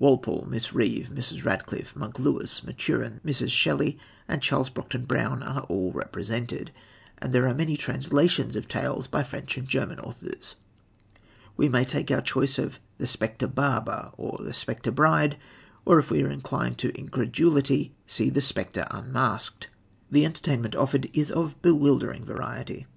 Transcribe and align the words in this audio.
Walpole, 0.00 0.48
Miss 0.50 0.72
Reeve, 0.72 1.10
Mrs. 1.10 1.44
Radcliffe, 1.44 1.94
"Monk" 1.94 2.18
Lewis, 2.18 2.64
Maturin, 2.64 3.20
Mrs. 3.24 3.50
Shelley, 3.52 3.96
and 4.26 4.42
Charles 4.42 4.68
Brockden 4.68 5.06
Brown 5.06 5.44
are 5.44 5.60
all 5.68 5.92
represented; 5.92 6.72
and 7.18 7.32
there 7.32 7.46
are 7.46 7.54
many 7.54 7.76
translations 7.76 8.56
of 8.56 8.66
tales 8.66 9.06
by 9.06 9.22
French 9.22 9.56
and 9.56 9.64
German 9.68 10.00
authors. 10.00 10.56
We 11.56 11.68
may 11.68 11.84
take 11.84 12.10
our 12.10 12.20
choice 12.20 12.58
of 12.58 12.80
The 12.98 13.06
Spectre 13.06 13.46
Barber 13.46 14.10
or 14.16 14.36
The 14.42 14.54
Spectre 14.54 14.90
Bride, 14.90 15.38
or, 15.84 16.00
if 16.00 16.10
we 16.10 16.20
are 16.24 16.30
inclined 16.32 16.78
to 16.78 16.90
incredulity, 16.98 17.94
see 18.08 18.28
The 18.28 18.40
Spectre 18.40 18.88
Unmasked. 18.90 19.68
The 20.10 20.24
entertainment 20.24 20.74
offered 20.74 21.08
is 21.12 21.30
of 21.30 21.62
bewildering 21.62 22.24
variety. 22.24 22.88